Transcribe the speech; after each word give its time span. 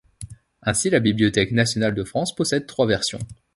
Ainsi 0.63 0.89
la 0.89 0.99
Bibliothèque 0.99 1.51
nationale 1.51 1.93
de 1.93 2.03
France 2.03 2.33
possède 2.33 2.65
trois 2.65 2.87
versions. 2.87 3.19